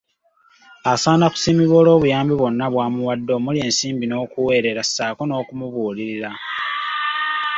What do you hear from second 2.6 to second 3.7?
bwamuwadde omuli